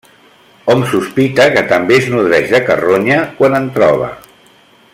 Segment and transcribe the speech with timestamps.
[0.73, 4.09] Hom sospita que també es nodreix de carronya, quan en troba.